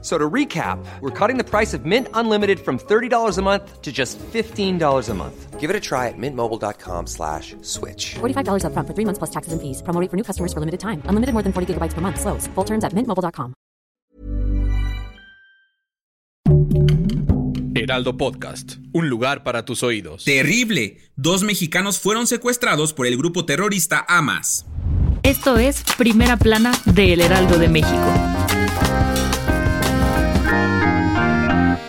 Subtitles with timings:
[0.00, 3.90] So to recap, we're cutting the price of Mint Unlimited from $30 a month to
[3.90, 5.58] just $15 a month.
[5.58, 8.14] Give it a try at mintmobile.com slash switch.
[8.20, 9.82] $45 up front for three months plus taxes and fees.
[9.82, 11.02] Promo rate for new customers for limited time.
[11.06, 12.20] Unlimited more than 40 gigabytes per month.
[12.20, 12.46] Slows.
[12.54, 13.54] Full terms at mintmobile.com.
[17.74, 18.76] Heraldo Podcast.
[18.92, 20.24] Un lugar para tus oídos.
[20.24, 20.98] Terrible.
[21.16, 24.66] Dos mexicanos fueron secuestrados por el grupo terrorista Hamas.
[25.22, 28.37] Esto es Primera Plana de El Heraldo de México.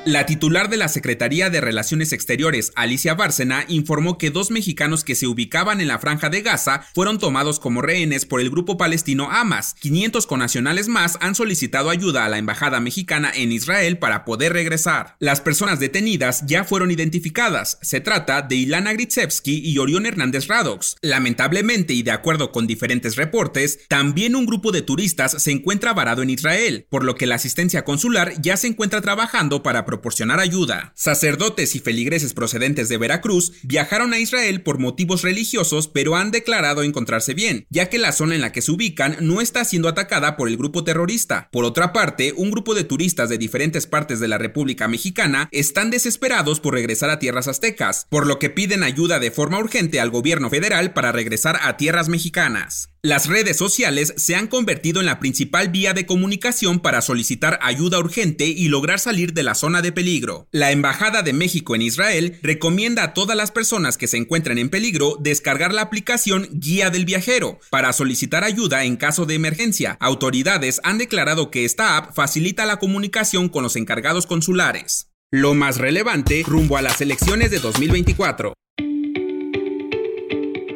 [0.10, 5.14] La titular de la Secretaría de Relaciones Exteriores, Alicia Bárcena, informó que dos mexicanos que
[5.14, 9.30] se ubicaban en la franja de Gaza fueron tomados como rehenes por el grupo palestino
[9.30, 9.76] Hamas.
[9.76, 15.16] 500 conacionales más han solicitado ayuda a la embajada mexicana en Israel para poder regresar.
[15.20, 17.78] Las personas detenidas ya fueron identificadas.
[17.84, 20.96] Se trata de Ilana Gritsevsky y Orión Hernández Radox.
[21.04, 26.24] Lamentablemente y de acuerdo con diferentes reportes, también un grupo de turistas se encuentra varado
[26.24, 30.94] en Israel, por lo que la asistencia consular ya se encuentra trabajando para proporcionar ayuda.
[30.96, 36.84] Sacerdotes y feligreses procedentes de Veracruz viajaron a Israel por motivos religiosos, pero han declarado
[36.84, 40.38] encontrarse bien, ya que la zona en la que se ubican no está siendo atacada
[40.38, 41.50] por el grupo terrorista.
[41.52, 45.92] Por otra parte, un grupo de turistas de diferentes partes de la República Mexicana están
[45.92, 50.12] desesperados por regresar a tierras aztecas, por lo que piden ayuda de forma urgente al
[50.12, 52.90] gobierno federal para regresar a tierras mexicanas.
[53.02, 57.98] Las redes sociales se han convertido en la principal vía de comunicación para solicitar ayuda
[57.98, 60.50] urgente y lograr salir de la zona de peligro.
[60.52, 64.68] La Embajada de México en Israel recomienda a todas las personas que se encuentren en
[64.68, 69.96] peligro descargar la aplicación Guía del Viajero para solicitar ayuda en caso de emergencia.
[70.02, 75.08] Autoridades han declarado que esta app facilita la comunicación con los encargados consulares.
[75.32, 78.59] Lo más relevante rumbo a las elecciones de 2024.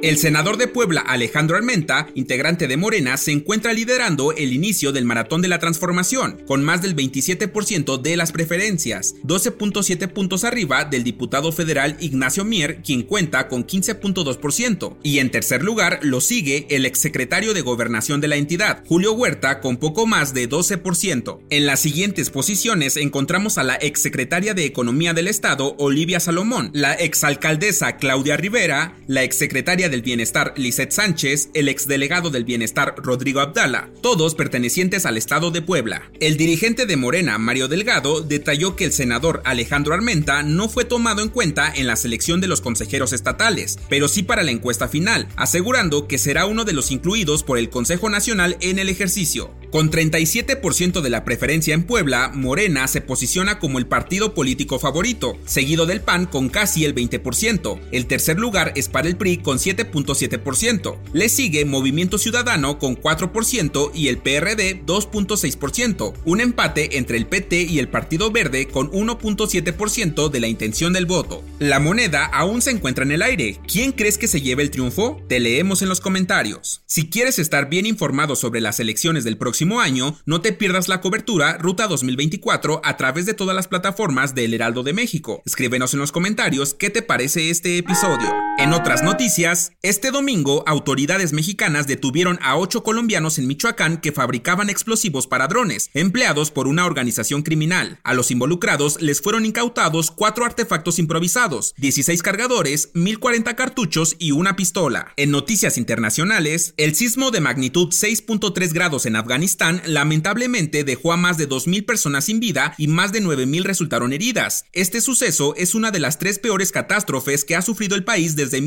[0.04, 5.06] El senador de Puebla, Alejandro Armenta, integrante de Morena, se encuentra liderando el inicio del
[5.06, 11.06] Maratón de la Transformación, con más del 27% de las preferencias, 12.7 puntos arriba del
[11.06, 14.98] diputado federal Ignacio Mier, quien cuenta con 15.2%.
[15.04, 19.62] Y en tercer lugar lo sigue el exsecretario de Gobernación de la entidad, Julio Huerta,
[19.62, 21.40] con poco más de 12%.
[21.50, 26.92] En las siguientes posiciones encontramos a la exsecretaria de Economía del Estado, Olivia Salomón, la
[26.92, 33.92] exalcaldesa Claudia Rivera, la exsecretaria del Bienestar Lisette Sánchez, el exdelegado del Bienestar Rodrigo Abdala,
[34.02, 36.10] todos pertenecientes al estado de Puebla.
[36.20, 41.22] El dirigente de Morena, Mario Delgado, detalló que el senador Alejandro Armenta no fue tomado
[41.22, 45.28] en cuenta en la selección de los consejeros estatales, pero sí para la encuesta final,
[45.36, 49.54] asegurando que será uno de los incluidos por el Consejo Nacional en el ejercicio.
[49.70, 55.38] Con 37% de la preferencia en Puebla, Morena se posiciona como el partido político favorito,
[55.46, 57.80] seguido del PAN con casi el 20%.
[57.92, 60.98] El tercer lugar es para el PRI con 7 7.7%.
[61.14, 66.14] Le sigue Movimiento Ciudadano con 4% y el PRD 2.6%.
[66.26, 71.06] Un empate entre el PT y el Partido Verde con 1.7% de la intención del
[71.06, 71.44] voto.
[71.60, 73.60] La moneda aún se encuentra en el aire.
[73.68, 75.22] ¿Quién crees que se lleve el triunfo?
[75.28, 76.84] Te leemos en los comentarios.
[76.86, 81.02] Si quieres estar bien informado sobre las elecciones del próximo año, no te pierdas la
[81.02, 85.42] cobertura Ruta 2024 a través de todas las plataformas del Heraldo de México.
[85.46, 88.34] Escríbenos en los comentarios qué te parece este episodio.
[88.58, 94.70] En otras noticias, este domingo, autoridades mexicanas detuvieron a ocho colombianos en Michoacán que fabricaban
[94.70, 98.00] explosivos para drones, empleados por una organización criminal.
[98.04, 104.56] A los involucrados les fueron incautados cuatro artefactos improvisados, 16 cargadores, 1040 cartuchos y una
[104.56, 105.14] pistola.
[105.18, 111.38] En noticias internacionales, el sismo de magnitud 6.3 grados en Afganistán lamentablemente dejó a más
[111.38, 114.66] de 2.000 personas sin vida y más de 9.000 resultaron heridas.
[114.74, 118.62] Este suceso es una de las tres peores catástrofes que ha sufrido el país desde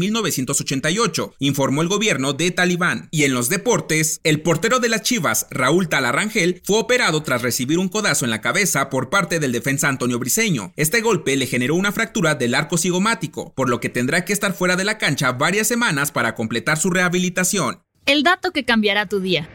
[0.96, 3.08] 1988 informó el gobierno de Talibán.
[3.10, 7.78] Y en los deportes, el portero de las Chivas, Raúl Talarrangel, fue operado tras recibir
[7.78, 10.72] un codazo en la cabeza por parte del defensa Antonio Briseño.
[10.76, 14.54] Este golpe le generó una fractura del arco cigomático, por lo que tendrá que estar
[14.54, 17.82] fuera de la cancha varias semanas para completar su rehabilitación.
[18.06, 19.48] El dato que cambiará tu día.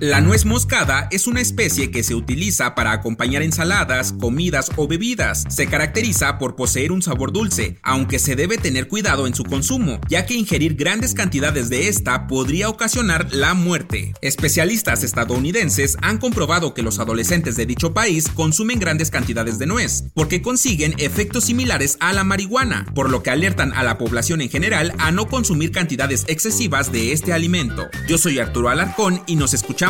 [0.00, 5.44] La nuez moscada es una especie que se utiliza para acompañar ensaladas, comidas o bebidas.
[5.50, 10.00] Se caracteriza por poseer un sabor dulce, aunque se debe tener cuidado en su consumo,
[10.08, 14.14] ya que ingerir grandes cantidades de esta podría ocasionar la muerte.
[14.22, 20.04] Especialistas estadounidenses han comprobado que los adolescentes de dicho país consumen grandes cantidades de nuez,
[20.14, 24.48] porque consiguen efectos similares a la marihuana, por lo que alertan a la población en
[24.48, 27.86] general a no consumir cantidades excesivas de este alimento.
[28.08, 29.89] Yo soy Arturo Alarcón y nos escuchamos